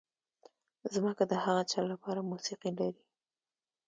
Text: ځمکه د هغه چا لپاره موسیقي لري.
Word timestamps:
ځمکه 0.93 1.23
د 1.31 1.33
هغه 1.43 1.63
چا 1.71 1.81
لپاره 1.91 2.27
موسیقي 2.31 2.71
لري. 2.79 3.03